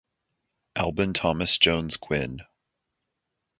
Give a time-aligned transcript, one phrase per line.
[0.75, 2.41] Alban Thomas Jones Gwynne.